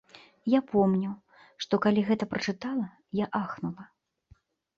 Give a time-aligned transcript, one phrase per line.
[0.51, 1.11] Я помню,
[1.65, 2.87] што калі гэта прачытала,
[3.23, 3.83] я ахнула.